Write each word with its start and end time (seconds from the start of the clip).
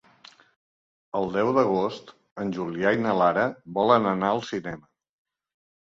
El 1.19 1.27
deu 1.35 1.51
d'agost 1.57 2.09
en 2.45 2.55
Julià 2.57 2.95
i 2.97 3.03
na 3.07 3.13
Lara 3.23 3.47
volen 3.79 4.11
anar 4.17 4.35
al 4.37 4.43
cinema. 4.53 4.91